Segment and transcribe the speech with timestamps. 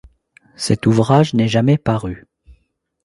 [0.55, 2.25] Cet ouvrage n'est jamais paru.